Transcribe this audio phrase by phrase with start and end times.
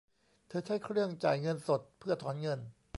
[0.47, 2.59] เธอใช้เครื่องจ่ายเงินสดเพื่อถอนเงิน